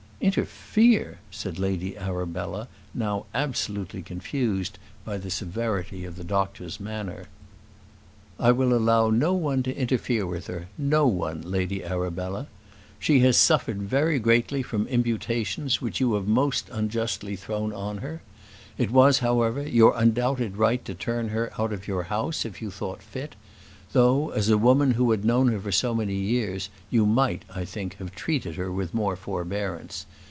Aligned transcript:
"Interfere!" 0.23 1.17
said 1.31 1.57
Lady 1.57 1.97
Arabella, 1.97 2.67
now 2.93 3.25
absolutely 3.33 4.03
confused 4.03 4.77
by 5.03 5.17
the 5.17 5.31
severity 5.31 6.05
of 6.05 6.15
the 6.15 6.23
doctor's 6.23 6.79
manner. 6.79 7.25
"I 8.39 8.51
will 8.51 8.71
allow 8.71 9.09
no 9.09 9.33
one 9.33 9.63
to 9.63 9.75
interfere 9.75 10.27
with 10.27 10.45
her; 10.45 10.67
no 10.77 11.07
one, 11.07 11.41
Lady 11.41 11.83
Arabella. 11.83 12.45
She 12.99 13.21
has 13.21 13.35
suffered 13.35 13.81
very 13.81 14.19
greatly 14.19 14.61
from 14.61 14.85
imputations 14.89 15.81
which 15.81 15.99
you 15.99 16.13
have 16.13 16.27
most 16.27 16.69
unjustly 16.69 17.35
thrown 17.35 17.73
on 17.73 17.97
her. 17.97 18.21
It 18.77 18.91
was, 18.91 19.19
however, 19.19 19.67
your 19.67 19.93
undoubted 19.97 20.55
right 20.55 20.85
to 20.85 20.93
turn 20.93 21.29
her 21.29 21.51
out 21.57 21.73
of 21.73 21.87
your 21.87 22.03
house 22.03 22.45
if 22.45 22.61
you 22.61 22.69
thought 22.69 23.01
fit; 23.01 23.33
though, 23.93 24.29
as 24.29 24.47
a 24.47 24.57
woman 24.57 24.91
who 24.91 25.11
had 25.11 25.25
known 25.25 25.49
her 25.49 25.59
for 25.59 25.69
so 25.73 25.93
many 25.93 26.15
years, 26.15 26.69
you 26.89 27.05
might, 27.05 27.43
I 27.53 27.65
think, 27.65 27.95
have 27.95 28.15
treated 28.15 28.55
her 28.55 28.71
with 28.71 28.93
more 28.93 29.17
forbearance. 29.17 30.05